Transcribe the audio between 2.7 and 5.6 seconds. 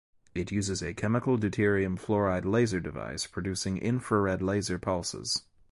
device producing infrared laser pulses.